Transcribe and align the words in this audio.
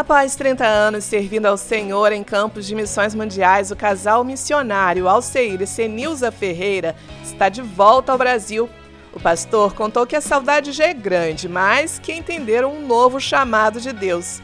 Após 0.00 0.34
30 0.34 0.64
anos 0.64 1.04
servindo 1.04 1.44
ao 1.44 1.58
Senhor 1.58 2.10
em 2.10 2.24
campos 2.24 2.66
de 2.66 2.74
missões 2.74 3.14
mundiais, 3.14 3.70
o 3.70 3.76
casal 3.76 4.24
missionário 4.24 5.06
Alceir 5.06 5.60
e 5.60 5.66
Senilza 5.66 6.32
Ferreira 6.32 6.96
está 7.22 7.50
de 7.50 7.60
volta 7.60 8.10
ao 8.10 8.16
Brasil. 8.16 8.66
O 9.12 9.20
pastor 9.20 9.74
contou 9.74 10.06
que 10.06 10.16
a 10.16 10.22
saudade 10.22 10.72
já 10.72 10.86
é 10.86 10.94
grande, 10.94 11.50
mas 11.50 11.98
que 11.98 12.14
entenderam 12.14 12.72
um 12.72 12.86
novo 12.86 13.20
chamado 13.20 13.78
de 13.78 13.92
Deus. 13.92 14.40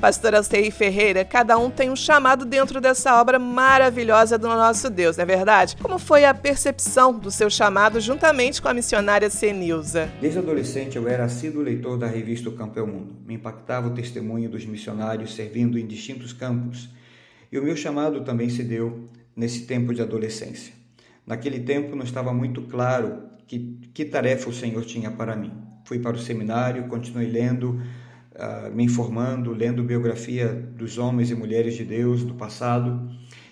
Pastor 0.00 0.34
Alceir 0.34 0.72
Ferreira, 0.72 1.26
cada 1.26 1.58
um 1.58 1.70
tem 1.70 1.90
um 1.90 1.94
chamado 1.94 2.46
dentro 2.46 2.80
dessa 2.80 3.20
obra 3.20 3.38
maravilhosa 3.38 4.38
do 4.38 4.48
nosso 4.48 4.88
Deus, 4.88 5.18
não 5.18 5.24
é 5.24 5.26
verdade? 5.26 5.76
Como 5.76 5.98
foi 5.98 6.24
a 6.24 6.32
percepção 6.32 7.12
do 7.12 7.30
seu 7.30 7.50
chamado 7.50 8.00
juntamente 8.00 8.62
com 8.62 8.68
a 8.68 8.72
missionária 8.72 9.28
Senilza? 9.28 10.10
Desde 10.18 10.38
adolescente 10.38 10.96
eu 10.96 11.06
era 11.06 11.24
assíduo 11.24 11.60
leitor 11.60 11.98
da 11.98 12.06
revista 12.06 12.48
O 12.48 12.52
Campo 12.52 12.78
é 12.78 12.82
o 12.82 12.86
Mundo. 12.86 13.14
Me 13.26 13.34
impactava 13.34 13.88
o 13.88 13.90
testemunho 13.94 14.48
dos 14.48 14.64
missionários 14.64 15.34
servindo 15.34 15.78
em 15.78 15.86
distintos 15.86 16.32
campos. 16.32 16.88
E 17.52 17.58
o 17.58 17.62
meu 17.62 17.76
chamado 17.76 18.22
também 18.22 18.48
se 18.48 18.62
deu 18.62 19.10
nesse 19.36 19.66
tempo 19.66 19.92
de 19.92 20.00
adolescência. 20.00 20.72
Naquele 21.26 21.60
tempo 21.60 21.94
não 21.94 22.04
estava 22.04 22.32
muito 22.32 22.62
claro 22.62 23.24
que, 23.46 23.78
que 23.92 24.06
tarefa 24.06 24.48
o 24.48 24.52
Senhor 24.52 24.82
tinha 24.86 25.10
para 25.10 25.36
mim. 25.36 25.52
Fui 25.84 25.98
para 25.98 26.16
o 26.16 26.18
seminário, 26.18 26.88
continuei 26.88 27.26
lendo, 27.28 27.82
uh, 28.34 28.74
me 28.74 28.84
informando, 28.84 29.52
lendo 29.52 29.82
biografia 29.82 30.48
dos 30.48 30.98
homens 30.98 31.30
e 31.30 31.34
mulheres 31.34 31.74
de 31.74 31.84
Deus 31.84 32.24
do 32.24 32.34
passado. 32.34 33.10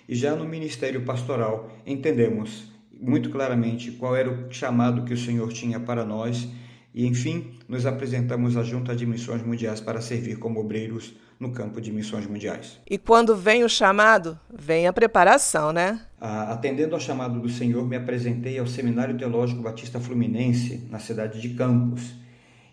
E 0.09 0.15
já 0.15 0.35
no 0.35 0.45
ministério 0.45 1.05
pastoral 1.05 1.71
entendemos 1.87 2.73
muito 3.01 3.31
claramente 3.31 3.93
qual 3.93 4.17
era 4.17 4.31
o 4.31 4.51
chamado 4.51 5.05
que 5.05 5.15
o 5.15 5.19
Senhor 5.19 5.53
tinha 5.53 5.79
para 5.79 6.05
nós 6.05 6.49
e, 6.95 7.07
enfim, 7.07 7.53
nos 7.69 7.87
apresentamos 7.87 8.57
à 8.57 8.63
Junta 8.63 8.97
de 8.97 9.07
Missões 9.07 9.43
Mundiais 9.43 9.81
para 9.81 10.01
servir 10.01 10.39
como 10.39 10.59
obreiros 10.59 11.15
no 11.39 11.53
campo 11.53 11.81
de 11.81 11.93
missões 11.93 12.27
mundiais. 12.27 12.81
E 12.89 12.99
quando 12.99 13.37
vem 13.37 13.63
o 13.63 13.69
chamado, 13.69 14.39
vem 14.53 14.89
a 14.89 14.93
preparação, 14.93 15.73
né? 15.73 16.01
Ah, 16.21 16.53
atendendo 16.53 16.95
ao 16.95 17.01
chamado 17.01 17.41
do 17.41 17.49
Senhor, 17.49 17.87
me 17.87 17.95
apresentei 17.95 18.59
ao 18.59 18.67
Seminário 18.67 19.17
Teológico 19.17 19.63
Batista 19.63 20.01
Fluminense, 20.01 20.89
na 20.91 20.99
cidade 20.99 21.41
de 21.41 21.51
Campos. 21.51 22.17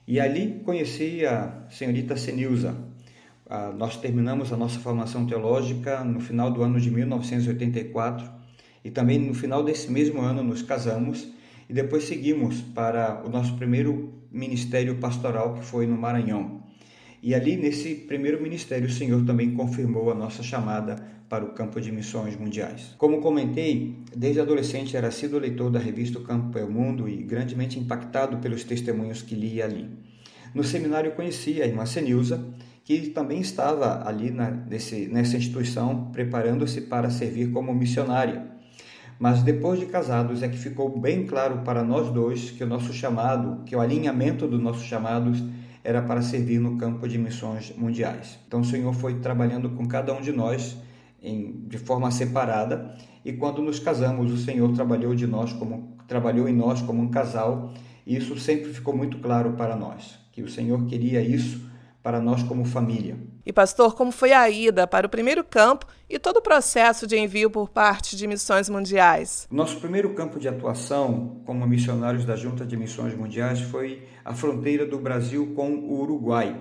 E 0.07 0.19
ali 0.19 0.61
conheci 0.63 1.25
a 1.25 1.65
senhorita 1.69 2.15
Senilza. 2.15 2.75
Ah, 3.49 3.73
nós 3.75 3.97
terminamos 3.97 4.53
a 4.53 4.57
nossa 4.57 4.79
formação 4.79 5.25
teológica 5.25 6.03
no 6.03 6.19
final 6.19 6.51
do 6.51 6.61
ano 6.61 6.79
de 6.79 6.91
1984 6.91 8.29
e 8.83 8.91
também 8.91 9.17
no 9.17 9.33
final 9.33 9.63
desse 9.63 9.91
mesmo 9.91 10.21
ano 10.21 10.43
nos 10.43 10.61
casamos 10.61 11.27
e 11.67 11.73
depois 11.73 12.03
seguimos 12.03 12.61
para 12.61 13.23
o 13.25 13.29
nosso 13.29 13.55
primeiro 13.55 14.13
ministério 14.31 14.97
pastoral 14.97 15.55
que 15.55 15.65
foi 15.65 15.87
no 15.87 15.97
Maranhão. 15.97 16.63
E 17.21 17.33
ali 17.33 17.57
nesse 17.57 17.95
primeiro 17.95 18.41
ministério 18.41 18.87
o 18.87 18.91
Senhor 18.91 19.25
também 19.25 19.55
confirmou 19.55 20.11
a 20.11 20.15
nossa 20.15 20.43
chamada 20.43 21.03
para 21.35 21.43
o 21.43 21.49
campo 21.49 21.81
de 21.81 21.91
missões 21.91 22.37
mundiais. 22.37 22.95
Como 22.97 23.19
comentei, 23.19 23.97
desde 24.15 24.39
adolescente 24.39 24.95
era 24.95 25.11
sido 25.11 25.37
leitor 25.37 25.69
da 25.69 25.77
revista 25.77 26.17
O 26.17 26.23
Campo 26.23 26.57
é 26.57 26.63
o 26.63 26.71
Mundo 26.71 27.09
e 27.09 27.17
grandemente 27.17 27.77
impactado 27.77 28.37
pelos 28.37 28.63
testemunhos 28.63 29.21
que 29.21 29.35
lia 29.35 29.65
ali. 29.65 29.89
No 30.53 30.63
seminário 30.63 31.11
conheci 31.11 31.61
a 31.61 31.67
irmã 31.67 31.85
Senilza, 31.85 32.41
que 32.85 33.09
também 33.09 33.41
estava 33.41 34.07
ali 34.07 34.31
na, 34.31 34.49
nesse, 34.49 35.07
nessa 35.07 35.35
instituição 35.35 36.09
preparando-se 36.13 36.79
para 36.79 37.09
servir 37.09 37.51
como 37.51 37.75
missionária. 37.75 38.47
Mas 39.19 39.43
depois 39.43 39.77
de 39.77 39.87
casados 39.87 40.41
é 40.41 40.47
que 40.47 40.57
ficou 40.57 40.97
bem 40.97 41.25
claro 41.25 41.63
para 41.65 41.83
nós 41.83 42.13
dois 42.13 42.51
que 42.51 42.63
o 42.63 42.67
nosso 42.67 42.93
chamado, 42.93 43.61
que 43.65 43.75
o 43.75 43.81
alinhamento 43.81 44.47
dos 44.47 44.61
nossos 44.61 44.83
chamados 44.83 45.43
era 45.83 46.01
para 46.01 46.21
servir 46.21 46.59
no 46.59 46.77
campo 46.77 47.05
de 47.09 47.17
missões 47.17 47.73
mundiais. 47.75 48.39
Então 48.47 48.61
o 48.61 48.65
Senhor 48.65 48.93
foi 48.93 49.15
trabalhando 49.15 49.71
com 49.71 49.85
cada 49.85 50.13
um 50.13 50.21
de 50.21 50.31
nós 50.31 50.77
em, 51.25 51.67
de 51.67 51.77
forma 51.77 52.11
separada 52.11 52.95
e 53.23 53.33
quando 53.33 53.61
nos 53.61 53.79
casamos 53.79 54.31
o 54.31 54.37
Senhor 54.37 54.71
trabalhou 54.73 55.15
de 55.15 55.25
nós 55.25 55.51
como 55.53 55.95
trabalhou 56.07 56.47
em 56.47 56.55
nós 56.55 56.81
como 56.81 57.01
um 57.01 57.09
casal 57.09 57.73
e 58.05 58.15
isso 58.15 58.37
sempre 58.37 58.71
ficou 58.71 58.95
muito 58.95 59.17
claro 59.17 59.53
para 59.53 59.75
nós 59.75 60.19
que 60.31 60.41
o 60.41 60.49
Senhor 60.49 60.85
queria 60.85 61.21
isso 61.21 61.65
para 62.05 62.19
nós 62.19 62.43
como 62.43 62.63
família. 62.65 63.17
E 63.43 63.51
pastor, 63.51 63.95
como 63.95 64.11
foi 64.11 64.31
a 64.31 64.47
ida 64.47 64.85
para 64.85 65.07
o 65.07 65.09
primeiro 65.09 65.43
campo 65.43 65.87
e 66.07 66.19
todo 66.19 66.37
o 66.37 66.41
processo 66.41 67.07
de 67.07 67.17
envio 67.17 67.49
por 67.49 67.69
parte 67.69 68.15
de 68.15 68.27
missões 68.27 68.69
mundiais? 68.69 69.47
Nosso 69.49 69.79
primeiro 69.79 70.13
campo 70.13 70.39
de 70.39 70.47
atuação 70.47 71.41
como 71.45 71.65
missionários 71.65 72.23
da 72.23 72.35
Junta 72.35 72.63
de 72.63 72.77
Missões 72.77 73.15
Mundiais 73.15 73.59
foi 73.59 74.07
a 74.23 74.35
fronteira 74.35 74.85
do 74.85 74.99
Brasil 74.99 75.53
com 75.55 75.71
o 75.71 75.99
Uruguai. 75.99 76.55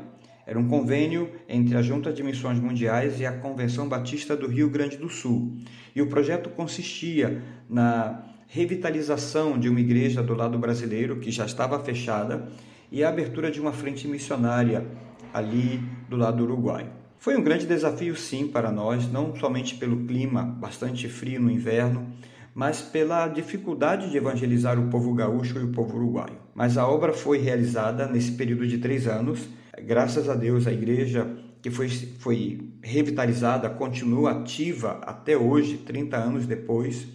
Era 0.46 0.58
um 0.58 0.68
convênio 0.68 1.30
entre 1.48 1.76
a 1.76 1.82
Junta 1.82 2.12
de 2.12 2.22
Missões 2.22 2.60
Mundiais 2.60 3.18
e 3.18 3.26
a 3.26 3.32
Convenção 3.32 3.88
Batista 3.88 4.36
do 4.36 4.46
Rio 4.46 4.68
Grande 4.68 4.96
do 4.96 5.08
Sul. 5.08 5.56
E 5.94 6.02
o 6.02 6.06
projeto 6.06 6.50
consistia 6.50 7.42
na 7.68 8.22
revitalização 8.46 9.58
de 9.58 9.68
uma 9.68 9.80
igreja 9.80 10.22
do 10.22 10.34
lado 10.34 10.58
brasileiro 10.58 11.18
que 11.18 11.30
já 11.30 11.46
estava 11.46 11.82
fechada 11.82 12.48
e 12.92 13.02
a 13.02 13.08
abertura 13.08 13.50
de 13.50 13.60
uma 13.60 13.72
frente 13.72 14.06
missionária 14.06 14.86
ali 15.32 15.82
do 16.08 16.16
lado 16.16 16.36
do 16.36 16.44
Uruguai. 16.44 16.88
Foi 17.18 17.36
um 17.36 17.42
grande 17.42 17.66
desafio, 17.66 18.14
sim, 18.14 18.46
para 18.46 18.70
nós, 18.70 19.10
não 19.10 19.34
somente 19.34 19.76
pelo 19.76 20.04
clima 20.04 20.42
bastante 20.42 21.08
frio 21.08 21.40
no 21.40 21.50
inverno, 21.50 22.06
mas 22.54 22.82
pela 22.82 23.26
dificuldade 23.28 24.10
de 24.10 24.16
evangelizar 24.18 24.78
o 24.78 24.90
povo 24.90 25.14
gaúcho 25.14 25.58
e 25.58 25.64
o 25.64 25.72
povo 25.72 25.96
uruguaio. 25.96 26.43
Mas 26.54 26.78
a 26.78 26.86
obra 26.86 27.12
foi 27.12 27.38
realizada 27.38 28.06
nesse 28.06 28.32
período 28.32 28.66
de 28.66 28.78
três 28.78 29.06
anos 29.06 29.48
Graças 29.82 30.28
a 30.28 30.34
Deus, 30.34 30.66
a 30.66 30.72
igreja 30.72 31.28
que 31.60 31.70
foi, 31.70 31.88
foi 31.88 32.70
revitalizada 32.82 33.68
continua 33.70 34.32
ativa 34.32 35.00
até 35.02 35.36
hoje, 35.36 35.78
30 35.78 36.16
anos 36.16 36.46
depois. 36.46 37.06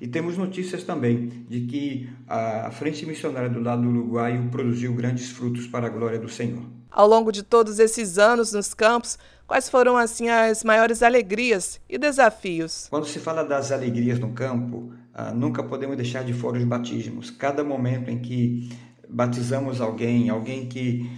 E 0.00 0.08
temos 0.08 0.36
notícias 0.36 0.82
também 0.82 1.28
de 1.48 1.60
que 1.62 2.10
a 2.26 2.70
Frente 2.70 3.04
Missionária 3.04 3.50
do 3.50 3.60
lado 3.60 3.86
uruguaio 3.86 4.48
produziu 4.50 4.94
grandes 4.94 5.30
frutos 5.30 5.66
para 5.66 5.86
a 5.86 5.90
glória 5.90 6.18
do 6.18 6.28
Senhor. 6.28 6.62
Ao 6.90 7.06
longo 7.06 7.30
de 7.30 7.42
todos 7.42 7.78
esses 7.78 8.18
anos 8.18 8.52
nos 8.52 8.74
campos, 8.74 9.18
quais 9.50 9.68
foram 9.68 9.96
assim 9.96 10.28
as 10.28 10.62
maiores 10.62 11.02
alegrias 11.02 11.80
e 11.88 11.98
desafios? 11.98 12.86
Quando 12.88 13.08
se 13.08 13.18
fala 13.18 13.42
das 13.42 13.72
alegrias 13.72 14.20
no 14.20 14.30
campo, 14.30 14.92
ah, 15.12 15.34
nunca 15.34 15.60
podemos 15.60 15.96
deixar 15.96 16.22
de 16.22 16.32
fora 16.32 16.56
os 16.56 16.62
batismos. 16.62 17.32
Cada 17.32 17.64
momento 17.64 18.08
em 18.12 18.20
que 18.20 18.70
batizamos 19.08 19.80
alguém, 19.80 20.30
alguém 20.30 20.66
que 20.66 21.10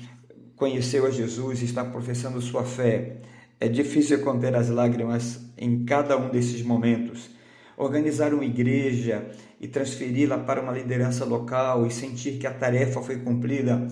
conheceu 0.56 1.04
a 1.06 1.10
Jesus 1.10 1.60
e 1.60 1.66
está 1.66 1.84
professando 1.84 2.40
sua 2.40 2.64
fé, 2.64 3.18
é 3.60 3.68
difícil 3.68 4.22
conter 4.22 4.56
as 4.56 4.70
lágrimas 4.70 5.38
em 5.58 5.84
cada 5.84 6.16
um 6.16 6.30
desses 6.30 6.62
momentos. 6.62 7.28
Organizar 7.76 8.32
uma 8.32 8.46
igreja 8.46 9.26
e 9.60 9.68
transferi-la 9.68 10.38
para 10.38 10.62
uma 10.62 10.72
liderança 10.72 11.26
local 11.26 11.86
e 11.86 11.90
sentir 11.90 12.38
que 12.38 12.46
a 12.46 12.54
tarefa 12.54 13.02
foi 13.02 13.18
cumprida, 13.18 13.86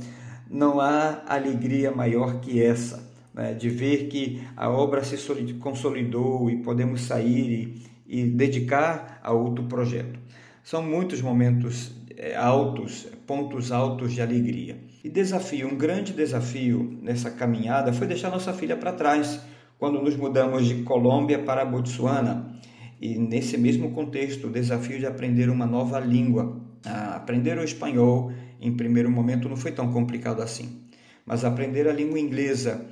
não 0.48 0.80
há 0.80 1.24
alegria 1.28 1.92
maior 1.92 2.40
que 2.40 2.62
essa, 2.62 3.09
né? 3.34 3.54
de 3.54 3.68
ver 3.68 4.08
que 4.08 4.42
a 4.56 4.68
obra 4.68 5.02
se 5.04 5.16
consolidou 5.54 6.50
e 6.50 6.56
podemos 6.56 7.02
sair 7.02 7.82
e, 8.06 8.22
e 8.22 8.24
dedicar 8.26 9.20
a 9.22 9.32
outro 9.32 9.64
projeto. 9.64 10.18
São 10.62 10.82
muitos 10.82 11.22
momentos 11.22 11.92
é, 12.16 12.36
altos, 12.36 13.06
pontos 13.26 13.72
altos 13.72 14.12
de 14.12 14.20
alegria. 14.20 14.78
E 15.02 15.08
desafio, 15.08 15.68
um 15.68 15.76
grande 15.76 16.12
desafio 16.12 16.98
nessa 17.00 17.30
caminhada 17.30 17.92
foi 17.92 18.06
deixar 18.06 18.30
nossa 18.30 18.52
filha 18.52 18.76
para 18.76 18.92
trás, 18.92 19.40
quando 19.78 20.02
nos 20.02 20.14
mudamos 20.14 20.66
de 20.66 20.82
Colômbia 20.82 21.38
para 21.38 21.64
Botsuana. 21.64 22.54
E 23.00 23.16
nesse 23.18 23.56
mesmo 23.56 23.92
contexto, 23.92 24.48
o 24.48 24.50
desafio 24.50 24.98
de 24.98 25.06
aprender 25.06 25.48
uma 25.48 25.66
nova 25.66 25.98
língua. 25.98 26.60
Ah, 26.84 27.16
aprender 27.16 27.56
o 27.56 27.64
espanhol, 27.64 28.30
em 28.60 28.76
primeiro 28.76 29.10
momento, 29.10 29.48
não 29.48 29.56
foi 29.56 29.72
tão 29.72 29.90
complicado 29.90 30.42
assim. 30.42 30.82
Mas 31.24 31.44
aprender 31.44 31.88
a 31.88 31.92
língua 31.92 32.20
inglesa, 32.20 32.86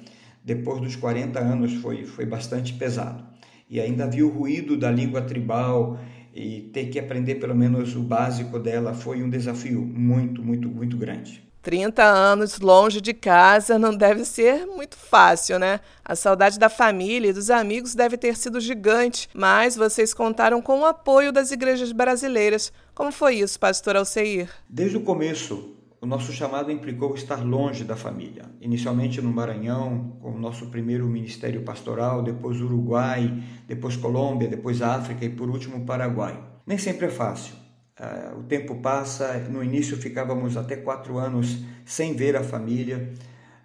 depois 0.49 0.81
dos 0.81 0.97
40 0.97 1.39
anos, 1.39 1.75
foi, 1.75 2.06
foi 2.06 2.25
bastante 2.25 2.73
pesado. 2.73 3.23
E 3.69 3.79
ainda 3.79 4.05
havia 4.05 4.27
o 4.27 4.31
ruído 4.31 4.79
da 4.79 4.91
língua 4.91 5.21
tribal 5.21 6.00
e 6.35 6.71
ter 6.73 6.87
que 6.87 6.99
aprender 6.99 7.35
pelo 7.35 7.55
menos 7.55 7.95
o 7.95 8.00
básico 8.00 8.59
dela 8.59 8.95
foi 8.95 9.23
um 9.23 9.29
desafio 9.29 9.83
muito, 9.83 10.43
muito, 10.43 10.67
muito 10.67 10.97
grande. 10.97 11.47
30 11.61 12.03
anos 12.03 12.61
longe 12.61 12.99
de 12.99 13.12
casa 13.12 13.79
não 13.79 13.95
deve 13.95 14.25
ser 14.25 14.65
muito 14.65 14.97
fácil, 14.97 15.59
né? 15.59 15.81
A 16.03 16.17
saudade 16.17 16.59
da 16.59 16.71
família 16.71 17.29
e 17.29 17.33
dos 17.35 17.50
amigos 17.50 17.95
deve 17.95 18.17
ter 18.17 18.35
sido 18.35 18.59
gigante, 18.59 19.29
mas 19.35 19.77
vocês 19.77 20.15
contaram 20.15 20.62
com 20.62 20.81
o 20.81 20.87
apoio 20.87 21.31
das 21.31 21.50
igrejas 21.50 21.93
brasileiras. 21.93 22.73
Como 22.95 23.12
foi 23.12 23.35
isso, 23.35 23.61
pastor 23.61 23.97
Alceir? 23.97 24.49
Desde 24.67 24.97
o 24.97 25.03
começo, 25.03 25.77
o 26.00 26.06
nosso 26.06 26.33
chamado 26.33 26.71
implicou 26.71 27.15
estar 27.15 27.45
longe 27.45 27.83
da 27.83 27.97
família. 27.97 28.45
Inicialmente 28.61 29.21
no 29.21 29.33
Maranhão, 29.33 30.17
com 30.21 30.31
o 30.31 30.39
nosso 30.39 30.67
primeiro 30.67 31.06
ministério 31.06 31.62
pastoral, 31.62 32.23
depois 32.23 32.61
Uruguai, 32.61 33.43
depois 33.67 33.97
Colômbia, 33.97 34.49
depois 34.49 34.81
África 34.81 35.25
e 35.25 35.29
por 35.29 35.50
último 35.50 35.85
Paraguai. 35.85 36.41
Nem 36.65 36.79
sempre 36.79 37.06
é 37.06 37.11
fácil. 37.11 37.55
Uh, 37.99 38.39
o 38.39 38.43
tempo 38.45 38.77
passa, 38.77 39.39
no 39.50 39.62
início 39.62 39.97
ficávamos 39.97 40.56
até 40.56 40.77
quatro 40.77 41.19
anos 41.19 41.65
sem 41.85 42.15
ver 42.15 42.37
a 42.37 42.45
família, 42.45 43.12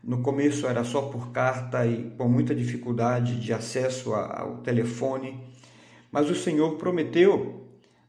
No 0.04 0.22
começo 0.22 0.68
era 0.68 0.84
só 0.84 1.04
por 1.04 1.32
carta 1.32 1.86
e 1.86 2.12
com 2.18 2.28
muita 2.28 2.54
dificuldade 2.54 3.40
de 3.40 3.54
acesso 3.54 4.14
ao 4.14 4.58
telefone, 4.58 5.42
mas 6.12 6.30
o 6.30 6.36
Senhor 6.36 6.76
prometeu 6.76 7.63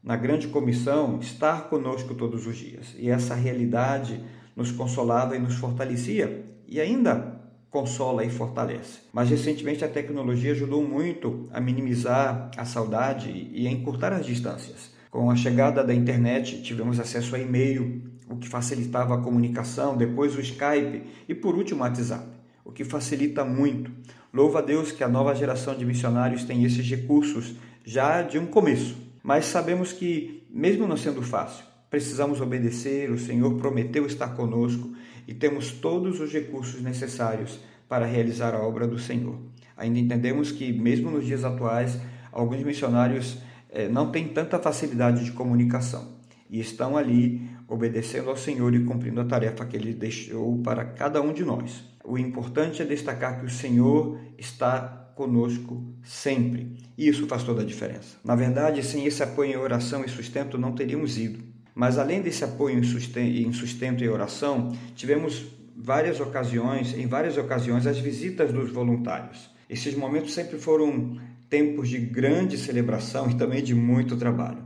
na 0.05 0.15
grande 0.15 0.47
comissão 0.47 1.17
estar 1.19 1.67
conosco 1.67 2.13
todos 2.13 2.45
os 2.45 2.55
dias. 2.55 2.95
E 2.99 3.09
essa 3.09 3.33
realidade 3.33 4.23
nos 4.55 4.71
consolava 4.71 5.35
e 5.35 5.39
nos 5.39 5.55
fortalecia 5.55 6.45
e 6.67 6.79
ainda 6.79 7.41
consola 7.71 8.23
e 8.23 8.29
fortalece. 8.29 8.99
Mas 9.11 9.29
recentemente 9.29 9.83
a 9.83 9.87
tecnologia 9.87 10.51
ajudou 10.51 10.81
muito 10.81 11.49
a 11.51 11.59
minimizar 11.59 12.51
a 12.55 12.63
saudade 12.63 13.49
e 13.51 13.67
a 13.67 13.71
encurtar 13.71 14.13
as 14.13 14.25
distâncias. 14.25 14.93
Com 15.09 15.31
a 15.31 15.35
chegada 15.35 15.83
da 15.83 15.93
internet, 15.93 16.61
tivemos 16.61 16.99
acesso 16.99 17.35
a 17.35 17.39
e-mail, 17.39 18.03
o 18.29 18.37
que 18.37 18.47
facilitava 18.47 19.15
a 19.15 19.21
comunicação, 19.21 19.97
depois 19.97 20.35
o 20.35 20.41
Skype 20.41 21.03
e 21.27 21.33
por 21.33 21.55
último 21.55 21.81
o 21.81 21.83
WhatsApp, 21.83 22.27
o 22.63 22.71
que 22.71 22.83
facilita 22.83 23.43
muito. 23.43 23.91
Louva 24.31 24.59
a 24.59 24.61
Deus 24.61 24.91
que 24.91 25.03
a 25.03 25.09
nova 25.09 25.33
geração 25.33 25.75
de 25.75 25.85
missionários 25.85 26.43
tem 26.43 26.63
esses 26.63 26.87
recursos 26.87 27.55
já 27.83 28.21
de 28.21 28.37
um 28.37 28.45
começo. 28.45 29.04
Mas 29.25 29.45
sabemos 29.45 29.91
que, 29.91 30.45
mesmo 30.51 30.87
não 30.87 30.95
sendo 30.95 31.19
fácil, 31.23 31.65
precisamos 31.89 32.41
obedecer, 32.41 33.09
o 33.09 33.17
Senhor 33.17 33.55
prometeu 33.55 34.05
estar 34.05 34.35
conosco 34.35 34.93
e 35.27 35.33
temos 35.33 35.71
todos 35.71 36.19
os 36.19 36.31
recursos 36.31 36.79
necessários 36.79 37.59
para 37.89 38.05
realizar 38.05 38.53
a 38.53 38.61
obra 38.61 38.87
do 38.87 38.99
Senhor. 38.99 39.39
Ainda 39.75 39.97
entendemos 39.97 40.51
que, 40.51 40.71
mesmo 40.71 41.09
nos 41.09 41.25
dias 41.25 41.43
atuais, 41.43 41.99
alguns 42.31 42.61
missionários 42.61 43.39
eh, 43.71 43.89
não 43.89 44.11
têm 44.11 44.27
tanta 44.27 44.59
facilidade 44.59 45.25
de 45.25 45.31
comunicação 45.31 46.19
e 46.47 46.59
estão 46.59 46.95
ali 46.95 47.49
obedecendo 47.67 48.29
ao 48.29 48.37
Senhor 48.37 48.75
e 48.75 48.85
cumprindo 48.85 49.21
a 49.21 49.25
tarefa 49.25 49.65
que 49.65 49.75
Ele 49.75 49.95
deixou 49.95 50.61
para 50.61 50.85
cada 50.85 51.19
um 51.19 51.33
de 51.33 51.43
nós. 51.43 51.94
O 52.07 52.17
importante 52.17 52.81
é 52.81 52.85
destacar 52.85 53.39
que 53.39 53.45
o 53.45 53.49
Senhor 53.49 54.19
está 54.37 55.11
conosco 55.15 55.83
sempre 56.03 56.77
e 56.97 57.07
isso 57.07 57.25
faz 57.25 57.43
toda 57.43 57.61
a 57.61 57.65
diferença. 57.65 58.17
Na 58.23 58.35
verdade, 58.35 58.83
sem 58.83 59.05
esse 59.05 59.23
apoio 59.23 59.51
em 59.51 59.57
oração 59.57 60.03
e 60.03 60.09
sustento, 60.09 60.57
não 60.57 60.73
teríamos 60.73 61.17
ido. 61.17 61.43
Mas 61.73 61.97
além 61.97 62.21
desse 62.21 62.43
apoio 62.43 62.79
em 62.79 63.51
sustento 63.53 64.03
e 64.03 64.09
oração, 64.09 64.73
tivemos 64.95 65.45
várias 65.75 66.19
ocasiões, 66.19 66.93
em 66.97 67.05
várias 67.05 67.37
ocasiões, 67.37 67.85
as 67.85 67.99
visitas 67.99 68.53
dos 68.53 68.71
voluntários. 68.71 69.49
Esses 69.69 69.95
momentos 69.95 70.33
sempre 70.33 70.57
foram 70.57 71.19
tempos 71.49 71.89
de 71.89 71.97
grande 71.97 72.57
celebração 72.57 73.29
e 73.29 73.35
também 73.35 73.61
de 73.61 73.75
muito 73.75 74.15
trabalho. 74.15 74.63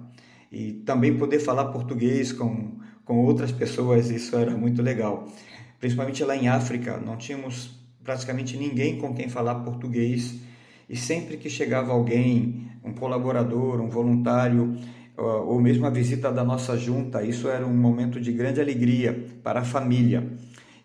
E 0.52 0.74
também 0.74 1.18
poder 1.18 1.40
falar 1.40 1.66
português 1.66 2.32
com, 2.32 2.80
com 3.04 3.26
outras 3.26 3.52
pessoas, 3.52 4.10
isso 4.10 4.36
era 4.36 4.56
muito 4.56 4.82
legal. 4.82 5.28
Principalmente 5.80 6.24
lá 6.24 6.36
em 6.36 6.48
África, 6.48 6.98
não 6.98 7.16
tínhamos 7.18 7.72
praticamente 8.04 8.58
ninguém 8.58 8.98
com 8.98 9.14
quem 9.14 9.30
falar 9.30 9.56
português. 9.56 10.36
E 10.90 10.96
sempre 10.96 11.38
que 11.38 11.50
chegava 11.50 11.92
alguém, 11.92 12.68
um 12.84 12.94
colaborador, 12.94 13.80
um 13.80 13.90
voluntário, 13.90 14.76
ou 15.16 15.60
mesmo 15.62 15.86
a 15.86 15.90
visita 15.90 16.32
da 16.32 16.44
nossa 16.44 16.78
junta, 16.78 17.24
isso 17.24 17.48
era 17.48 17.66
um 17.66 17.76
momento 17.76 18.20
de 18.20 18.32
grande 18.32 18.60
alegria 18.60 19.28
para 19.44 19.60
a 19.60 19.66
família. 19.66 20.32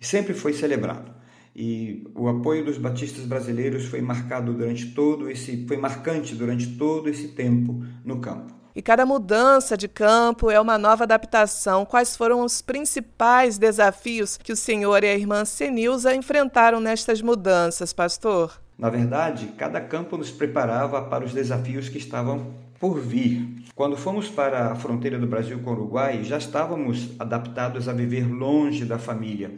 Sempre 0.00 0.34
foi 0.34 0.52
celebrado. 0.52 1.12
E 1.56 2.04
o 2.14 2.28
apoio 2.28 2.64
dos 2.64 2.78
batistas 2.78 3.24
brasileiros 3.24 3.84
foi 3.84 4.00
marcado 4.00 4.52
durante 4.52 4.86
todo 4.86 5.30
esse 5.30 5.64
foi 5.66 5.76
marcante 5.76 6.34
durante 6.34 6.66
todo 6.76 7.08
esse 7.08 7.28
tempo 7.28 7.82
no 8.04 8.20
campo. 8.20 8.63
E 8.76 8.82
cada 8.82 9.06
mudança 9.06 9.76
de 9.76 9.86
campo 9.86 10.50
é 10.50 10.60
uma 10.60 10.76
nova 10.76 11.04
adaptação. 11.04 11.84
Quais 11.84 12.16
foram 12.16 12.40
os 12.40 12.60
principais 12.60 13.56
desafios 13.56 14.36
que 14.36 14.52
o 14.52 14.56
senhor 14.56 15.04
e 15.04 15.06
a 15.06 15.14
irmã 15.14 15.44
Senilza 15.44 16.12
enfrentaram 16.12 16.80
nestas 16.80 17.22
mudanças, 17.22 17.92
pastor? 17.92 18.60
Na 18.76 18.90
verdade, 18.90 19.46
cada 19.56 19.80
campo 19.80 20.16
nos 20.16 20.32
preparava 20.32 21.02
para 21.02 21.24
os 21.24 21.32
desafios 21.32 21.88
que 21.88 21.98
estavam 21.98 22.52
por 22.80 22.98
vir. 22.98 23.62
Quando 23.76 23.96
fomos 23.96 24.28
para 24.28 24.72
a 24.72 24.74
fronteira 24.74 25.20
do 25.20 25.26
Brasil 25.28 25.60
com 25.60 25.70
o 25.70 25.74
Uruguai, 25.74 26.24
já 26.24 26.36
estávamos 26.36 27.10
adaptados 27.20 27.88
a 27.88 27.92
viver 27.92 28.28
longe 28.28 28.84
da 28.84 28.98
família. 28.98 29.52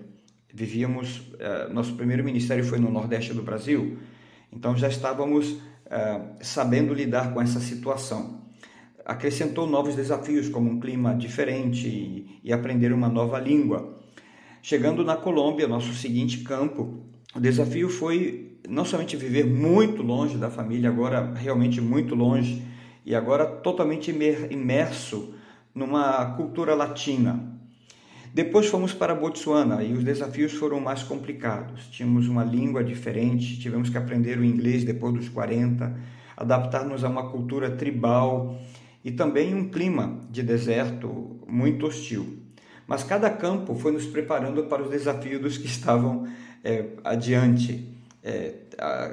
Vivíamos, 0.53 1.19
uh, 1.19 1.73
nosso 1.73 1.95
primeiro 1.95 2.23
ministério 2.23 2.65
foi 2.65 2.79
no 2.79 2.91
Nordeste 2.91 3.33
do 3.33 3.43
Brasil, 3.43 3.99
então 4.53 4.77
já 4.77 4.89
estávamos 4.89 5.53
uh, 5.53 6.37
sabendo 6.41 6.93
lidar 6.93 7.33
com 7.33 7.41
essa 7.41 7.61
situação. 7.61 8.46
Acrescentou 9.07 9.69
novos 9.69 9.95
desafios, 9.95 10.49
como 10.49 10.69
um 10.69 10.81
clima 10.81 11.15
diferente 11.15 11.87
e, 11.87 12.41
e 12.43 12.53
aprender 12.53 12.93
uma 12.93 13.09
nova 13.09 13.39
língua. 13.39 14.01
Chegando 14.61 15.05
na 15.05 15.17
Colômbia, 15.17 15.69
nosso 15.69 15.95
seguinte 15.95 16.39
campo, 16.39 17.05
o 17.33 17.39
desafio 17.39 17.89
foi 17.89 18.59
não 18.69 18.85
somente 18.85 19.17
viver 19.17 19.47
muito 19.47 20.03
longe 20.03 20.37
da 20.37 20.51
família, 20.51 20.91
agora 20.91 21.33
realmente 21.35 21.81
muito 21.81 22.17
longe, 22.17 22.61
e 23.05 23.15
agora 23.15 23.47
totalmente 23.47 24.11
imerso 24.11 25.35
numa 25.73 26.35
cultura 26.35 26.75
latina. 26.75 27.57
Depois 28.35 28.67
fomos 28.67 28.93
para 28.93 29.15
Botsuana 29.15 29.85
e 29.85 29.93
os 29.93 30.03
desafios 30.03 30.53
foram 30.53 30.81
mais 30.81 31.05
complicados. 31.05 31.87
Tínhamos 31.87 32.27
uma 32.27 32.43
língua 32.43 32.83
diferente, 32.83 33.59
tivemos 33.61 33.89
que 33.89 33.97
aprender 33.97 34.37
o 34.37 34.45
inglês 34.45 34.83
depois 34.83 35.15
dos 35.15 35.29
40, 35.29 35.97
adaptar-nos 36.37 37.05
a 37.05 37.09
uma 37.09 37.31
cultura 37.31 37.71
tribal 37.71 38.59
e 39.07 39.13
também 39.13 39.55
um 39.55 39.69
clima 39.69 40.19
de 40.29 40.43
deserto 40.43 41.39
muito 41.47 41.87
hostil. 41.87 42.41
Mas 42.89 43.05
cada 43.05 43.31
campo 43.31 43.77
foi 43.77 43.93
nos 43.93 44.05
preparando 44.05 44.65
para 44.65 44.83
os 44.83 44.91
desafios 44.91 45.41
dos 45.41 45.57
que 45.57 45.67
estavam 45.67 46.27
é, 46.65 46.87
adiante. 47.05 47.89
É, 48.21 48.55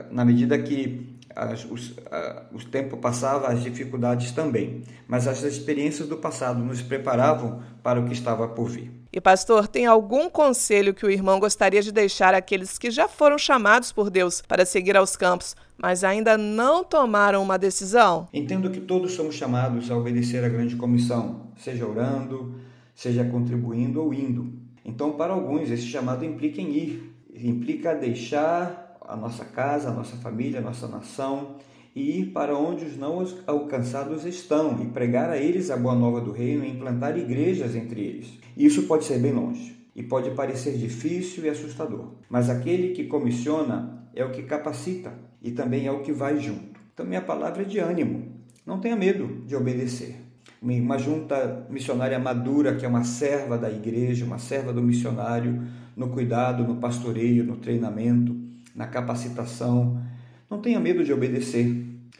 na 0.09 0.25
medida 0.25 0.57
que 0.57 1.15
as, 1.35 1.63
os, 1.65 1.93
a, 2.11 2.41
o 2.51 2.65
tempo 2.65 2.97
passava, 2.97 3.49
as 3.49 3.61
dificuldades 3.61 4.31
também, 4.31 4.81
mas 5.07 5.27
as 5.27 5.43
experiências 5.43 6.07
do 6.07 6.17
passado 6.17 6.63
nos 6.63 6.81
preparavam 6.81 7.61
para 7.83 7.99
o 7.99 8.05
que 8.05 8.13
estava 8.13 8.47
por 8.47 8.69
vir. 8.69 9.02
E 9.15 9.21
pastor, 9.21 9.67
tem 9.67 9.85
algum 9.85 10.27
conselho 10.27 10.91
que 10.91 11.05
o 11.05 11.11
irmão 11.11 11.39
gostaria 11.39 11.83
de 11.83 11.91
deixar 11.91 12.33
àqueles 12.33 12.79
que 12.79 12.89
já 12.89 13.07
foram 13.07 13.37
chamados 13.37 13.91
por 13.91 14.09
Deus 14.09 14.41
para 14.41 14.65
seguir 14.65 14.97
aos 14.97 15.15
campos, 15.15 15.55
mas 15.77 16.03
ainda 16.03 16.35
não 16.35 16.83
tomaram 16.83 17.43
uma 17.43 17.59
decisão? 17.59 18.27
Entendo 18.33 18.71
que 18.71 18.81
todos 18.81 19.13
somos 19.13 19.35
chamados 19.35 19.91
a 19.91 19.95
obedecer 19.95 20.43
à 20.43 20.49
grande 20.49 20.75
comissão, 20.75 21.41
seja 21.57 21.85
orando, 21.85 22.55
seja 22.95 23.23
contribuindo 23.23 24.01
ou 24.01 24.11
indo. 24.11 24.51
Então, 24.83 25.11
para 25.11 25.31
alguns, 25.31 25.69
esse 25.69 25.85
chamado 25.85 26.25
implica 26.25 26.59
em 26.59 26.71
ir, 26.71 27.15
implica 27.35 27.93
deixar 27.93 28.97
a 29.07 29.15
nossa 29.15 29.45
casa, 29.45 29.89
a 29.89 29.93
nossa 29.93 30.15
família, 30.17 30.59
a 30.59 30.63
nossa 30.63 30.87
nação 30.87 31.57
e 31.95 32.19
ir 32.19 32.25
para 32.27 32.57
onde 32.57 32.85
os 32.85 32.97
não 32.97 33.25
alcançados 33.45 34.25
estão 34.25 34.81
e 34.81 34.87
pregar 34.87 35.29
a 35.29 35.37
eles 35.37 35.69
a 35.69 35.77
boa 35.77 35.95
nova 35.95 36.19
do 36.19 36.31
reino 36.31 36.65
e 36.65 36.71
implantar 36.71 37.17
igrejas 37.17 37.75
entre 37.75 38.01
eles. 38.01 38.39
Isso 38.57 38.83
pode 38.83 39.05
ser 39.05 39.19
bem 39.19 39.31
longe 39.31 39.75
e 39.95 40.01
pode 40.01 40.31
parecer 40.31 40.77
difícil 40.77 41.45
e 41.45 41.49
assustador, 41.49 42.13
mas 42.29 42.49
aquele 42.49 42.93
que 42.93 43.05
comissiona 43.05 44.07
é 44.15 44.25
o 44.25 44.31
que 44.31 44.43
capacita 44.43 45.13
e 45.41 45.51
também 45.51 45.85
é 45.85 45.91
o 45.91 46.01
que 46.01 46.11
vai 46.11 46.39
junto. 46.39 46.79
Então, 46.93 47.05
minha 47.05 47.21
palavra 47.21 47.63
é 47.63 47.65
de 47.65 47.79
ânimo. 47.79 48.31
Não 48.65 48.79
tenha 48.79 48.95
medo 48.95 49.43
de 49.45 49.55
obedecer. 49.55 50.15
Uma 50.61 50.97
junta 50.97 51.67
missionária 51.69 52.17
madura, 52.17 52.75
que 52.75 52.85
é 52.85 52.87
uma 52.87 53.03
serva 53.03 53.57
da 53.57 53.69
igreja, 53.69 54.23
uma 54.23 54.37
serva 54.37 54.71
do 54.71 54.81
missionário, 54.81 55.61
no 55.97 56.09
cuidado, 56.09 56.63
no 56.63 56.77
pastoreio, 56.77 57.43
no 57.43 57.57
treinamento, 57.57 58.35
na 58.73 58.87
capacitação. 58.87 60.01
Não 60.49 60.61
tenha 60.61 60.79
medo 60.79 61.03
de 61.03 61.13
obedecer 61.13 61.67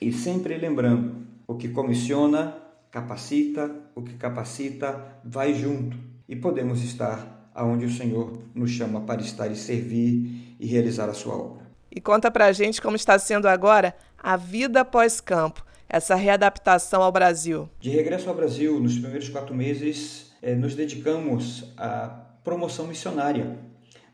e 0.01 0.12
sempre 0.12 0.58
lembrando: 0.58 1.25
o 1.48 1.56
que 1.56 1.70
comissiona, 1.70 2.58
capacita, 2.92 3.70
o 3.96 4.01
que 4.01 4.13
capacita, 4.13 5.20
vai 5.24 5.53
junto. 5.53 5.98
E 6.27 6.36
podemos 6.36 6.84
estar 6.84 7.50
aonde 7.53 7.86
o 7.86 7.92
Senhor 7.92 8.39
nos 8.56 8.72
chama 8.72 9.01
para 9.01 9.22
estar 9.22 9.48
e 9.51 9.56
servir 9.56 10.56
e 10.60 10.65
realizar 10.65 11.10
a 11.10 11.13
sua 11.13 11.36
obra. 11.36 11.63
E 11.92 12.01
conta 12.01 12.32
pra 12.32 12.51
gente 12.51 12.82
como 12.82 12.96
está 12.96 13.20
sendo 13.20 13.48
agora 13.48 13.96
a 14.18 14.36
vida 14.36 14.82
após 14.82 15.22
campo, 15.22 15.63
essa 15.88 16.15
readaptação 16.15 17.03
ao 17.03 17.12
Brasil. 17.12 17.70
De 17.80 17.89
regresso 17.89 18.30
ao 18.30 18.36
Brasil, 18.36 18.80
nos 18.80 18.98
primeiros 18.98 19.30
quatro 19.30 19.53
meses, 19.53 20.34
eh, 20.42 20.56
nos 20.56 20.74
dedicamos 20.74 21.72
à 21.77 22.08
promoção 22.44 22.88
missionária 22.88 23.60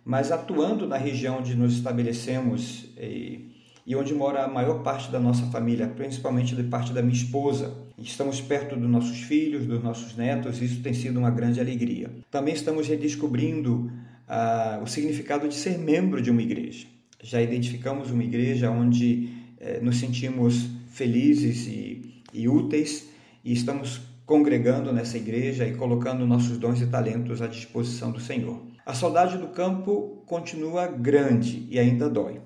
mas 0.10 0.32
atuando 0.32 0.88
na 0.88 0.98
região 0.98 1.38
onde 1.38 1.54
nos 1.56 1.74
estabelecemos 1.76 2.86
e, 2.98 3.49
e 3.90 3.96
onde 3.96 4.14
mora 4.14 4.46
a 4.46 4.48
maior 4.48 4.84
parte 4.84 5.12
da 5.12 5.20
nossa 5.20 5.48
família, 5.48 5.88
principalmente 5.88 6.56
de 6.56 6.62
parte 6.62 6.94
da 6.94 7.02
minha 7.02 7.16
esposa. 7.16 7.76
Estamos 7.98 8.40
perto 8.40 8.76
dos 8.76 8.88
nossos 8.88 9.22
filhos, 9.22 9.66
dos 9.66 9.82
nossos 9.82 10.16
netos, 10.16 10.62
e 10.62 10.66
isso 10.66 10.84
tem 10.84 10.94
sido 10.94 11.18
uma 11.18 11.32
grande 11.32 11.60
alegria. 11.60 12.12
Também 12.30 12.54
estamos 12.54 12.88
redescobrindo 12.88 13.92
ah, 14.28 14.80
o 14.84 14.86
significado 14.86 15.48
de 15.48 15.56
ser 15.56 15.80
membro 15.80 16.22
de 16.22 16.30
uma 16.30 16.44
igreja. 16.44 16.86
Já 17.24 17.42
identificamos 17.42 18.12
uma 18.12 18.24
igreja 18.24 18.70
onde 18.70 19.34
eh, 19.60 19.80
nos 19.82 19.98
sentimos 19.98 20.70
felizes 20.92 21.66
e, 21.66 22.22
e 22.32 22.48
úteis 22.48 23.10
e 23.44 23.52
estamos 23.52 24.02
congregando 24.24 24.94
nessa 24.94 25.18
igreja 25.18 25.68
e 25.68 25.74
colocando 25.74 26.28
nossos 26.28 26.60
dons 26.60 26.80
e 26.80 26.86
talentos 26.86 27.42
à 27.42 27.48
disposição 27.48 28.12
do 28.12 28.20
Senhor. 28.20 28.62
A 28.86 28.94
saudade 28.94 29.40
do 29.40 29.48
campo 29.48 30.22
continua 30.28 30.86
grande 30.86 31.68
e 31.72 31.80
ainda 31.80 32.08
dói. 32.08 32.40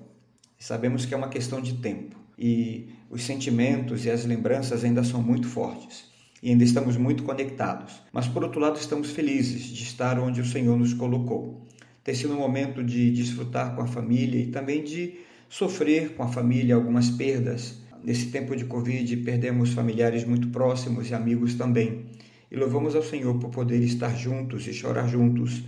Sabemos 0.64 1.04
que 1.04 1.12
é 1.12 1.16
uma 1.18 1.28
questão 1.28 1.60
de 1.60 1.74
tempo 1.74 2.16
e 2.38 2.88
os 3.10 3.22
sentimentos 3.22 4.06
e 4.06 4.10
as 4.10 4.24
lembranças 4.24 4.82
ainda 4.82 5.04
são 5.04 5.22
muito 5.22 5.46
fortes 5.46 6.06
e 6.42 6.48
ainda 6.48 6.64
estamos 6.64 6.96
muito 6.96 7.22
conectados. 7.22 8.00
Mas 8.10 8.26
por 8.26 8.42
outro 8.42 8.58
lado, 8.58 8.78
estamos 8.78 9.10
felizes 9.10 9.64
de 9.64 9.82
estar 9.82 10.18
onde 10.18 10.40
o 10.40 10.44
Senhor 10.46 10.74
nos 10.78 10.94
colocou. 10.94 11.60
Ter 12.02 12.14
sido 12.14 12.32
um 12.32 12.38
momento 12.38 12.82
de 12.82 13.10
desfrutar 13.10 13.74
com 13.74 13.82
a 13.82 13.86
família 13.86 14.40
e 14.40 14.46
também 14.46 14.82
de 14.82 15.20
sofrer 15.50 16.14
com 16.14 16.22
a 16.22 16.28
família 16.28 16.76
algumas 16.76 17.10
perdas. 17.10 17.82
Nesse 18.02 18.30
tempo 18.30 18.56
de 18.56 18.64
Covid, 18.64 19.18
perdemos 19.18 19.74
familiares 19.74 20.24
muito 20.24 20.48
próximos 20.48 21.10
e 21.10 21.14
amigos 21.14 21.52
também. 21.56 22.06
E 22.50 22.56
louvamos 22.56 22.96
ao 22.96 23.02
Senhor 23.02 23.38
por 23.38 23.50
poder 23.50 23.82
estar 23.82 24.16
juntos 24.16 24.66
e 24.66 24.72
chorar 24.72 25.08
juntos 25.08 25.62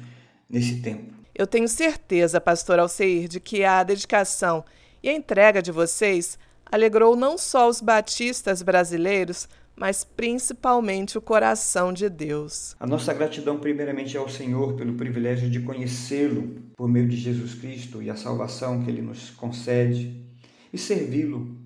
nesse 0.49 0.77
tempo. 0.77 1.13
Eu 1.35 1.47
tenho 1.47 1.69
certeza, 1.69 2.41
pastor 2.41 2.79
Alceir, 2.79 3.29
de 3.29 3.41
que 3.41 3.63
a 3.63 3.83
dedicação 3.85 4.65
e 5.07 5.09
a 5.09 5.13
entrega 5.13 5.63
de 5.63 5.71
vocês 5.71 6.37
alegrou 6.65 7.15
não 7.15 7.39
só 7.39 7.69
os 7.69 7.81
batistas 7.81 8.61
brasileiros, 8.61 9.49
mas 9.77 10.03
principalmente 10.03 11.17
o 11.17 11.23
coração 11.23 11.93
de 11.93 12.09
Deus. 12.09 12.75
A 12.81 12.89
nossa 12.89 13.15
gratidão, 13.15 13.61
primeiramente, 13.61 14.17
é 14.17 14.19
ao 14.19 14.29
Senhor 14.29 14.75
pelo 14.75 14.95
privilégio 14.95 15.49
de 15.49 15.61
conhecê-lo 15.61 16.57
por 16.77 16.89
meio 16.89 17.07
de 17.07 17.17
Jesus 17.17 17.55
Cristo 17.55 18.03
e 18.03 18.11
a 18.11 18.17
salvação 18.17 18.83
que 18.83 18.91
ele 18.91 19.01
nos 19.01 19.31
concede, 19.31 20.27
e 20.73 20.77
servi-lo. 20.77 21.57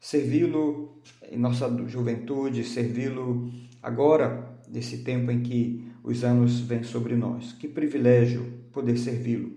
Servi-lo 0.00 1.00
em 1.30 1.38
nossa 1.38 1.72
juventude, 1.86 2.64
servi-lo 2.64 3.52
agora, 3.80 4.52
nesse 4.68 5.04
tempo 5.04 5.30
em 5.30 5.44
que 5.44 5.88
os 6.02 6.24
anos 6.24 6.58
vêm 6.58 6.82
sobre 6.82 7.14
nós. 7.14 7.52
Que 7.52 7.68
privilégio 7.68 8.52
poder 8.72 8.98
servi-lo. 8.98 9.52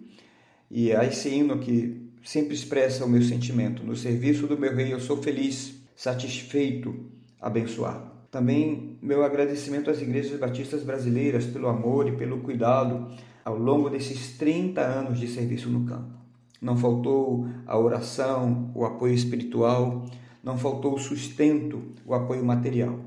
E 0.69 0.91
há 0.93 1.03
esse 1.03 1.29
hino 1.29 1.57
que 1.57 2.02
sempre 2.23 2.55
expressa 2.55 3.05
o 3.05 3.09
meu 3.09 3.21
sentimento. 3.21 3.83
No 3.83 3.95
serviço 3.95 4.47
do 4.47 4.57
meu 4.57 4.73
rei 4.73 4.93
eu 4.93 4.99
sou 4.99 5.21
feliz, 5.21 5.75
satisfeito, 5.95 6.95
abençoado. 7.39 8.11
Também 8.31 8.97
meu 9.01 9.23
agradecimento 9.23 9.91
às 9.91 10.01
igrejas 10.01 10.39
batistas 10.39 10.81
brasileiras 10.81 11.45
pelo 11.45 11.67
amor 11.67 12.07
e 12.07 12.13
pelo 12.13 12.39
cuidado 12.39 13.11
ao 13.45 13.57
longo 13.57 13.89
desses 13.89 14.37
30 14.37 14.81
anos 14.81 15.19
de 15.19 15.27
serviço 15.27 15.69
no 15.69 15.85
campo. 15.85 16.13
Não 16.61 16.77
faltou 16.77 17.45
a 17.67 17.77
oração, 17.77 18.71
o 18.73 18.85
apoio 18.85 19.13
espiritual, 19.13 20.05
não 20.41 20.57
faltou 20.57 20.95
o 20.95 20.99
sustento, 20.99 21.83
o 22.05 22.13
apoio 22.13 22.43
material. 22.43 22.99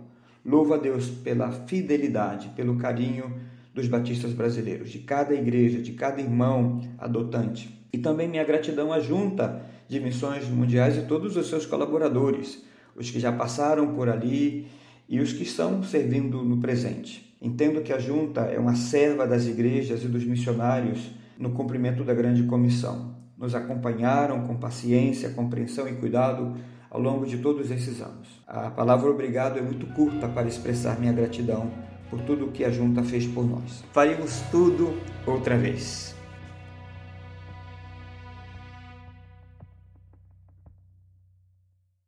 Louvo 0.44 0.74
a 0.74 0.76
Deus 0.76 1.08
pela 1.08 1.50
fidelidade, 1.50 2.50
pelo 2.54 2.76
carinho 2.76 3.34
dos 3.74 3.88
batistas 3.88 4.32
brasileiros, 4.32 4.90
de 4.90 5.00
cada 5.00 5.34
igreja, 5.34 5.80
de 5.80 5.92
cada 5.92 6.20
irmão 6.20 6.82
adotante. 6.98 7.75
E 7.96 7.98
também 7.98 8.28
minha 8.28 8.44
gratidão 8.44 8.92
à 8.92 9.00
Junta 9.00 9.62
de 9.88 9.98
Missões 9.98 10.46
Mundiais 10.50 10.98
e 10.98 11.06
todos 11.06 11.34
os 11.34 11.48
seus 11.48 11.64
colaboradores, 11.64 12.62
os 12.94 13.10
que 13.10 13.18
já 13.18 13.32
passaram 13.32 13.94
por 13.94 14.10
ali 14.10 14.68
e 15.08 15.18
os 15.18 15.32
que 15.32 15.44
estão 15.44 15.82
servindo 15.82 16.42
no 16.42 16.58
presente. 16.58 17.34
Entendo 17.40 17.80
que 17.80 17.94
a 17.94 17.98
Junta 17.98 18.42
é 18.42 18.58
uma 18.58 18.74
serva 18.74 19.26
das 19.26 19.46
igrejas 19.46 20.04
e 20.04 20.08
dos 20.08 20.26
missionários 20.26 21.10
no 21.38 21.52
cumprimento 21.52 22.04
da 22.04 22.12
grande 22.12 22.42
comissão. 22.42 23.16
Nos 23.38 23.54
acompanharam 23.54 24.46
com 24.46 24.58
paciência, 24.58 25.30
compreensão 25.30 25.88
e 25.88 25.94
cuidado 25.94 26.54
ao 26.90 27.00
longo 27.00 27.24
de 27.24 27.38
todos 27.38 27.70
esses 27.70 28.02
anos. 28.02 28.28
A 28.46 28.68
palavra 28.68 29.10
obrigado 29.10 29.58
é 29.58 29.62
muito 29.62 29.86
curta 29.94 30.28
para 30.28 30.46
expressar 30.46 31.00
minha 31.00 31.14
gratidão 31.14 31.70
por 32.10 32.20
tudo 32.20 32.44
o 32.44 32.52
que 32.52 32.62
a 32.62 32.70
junta 32.70 33.02
fez 33.02 33.26
por 33.26 33.48
nós. 33.48 33.82
Faremos 33.94 34.42
tudo 34.50 34.92
outra 35.26 35.56
vez. 35.56 36.15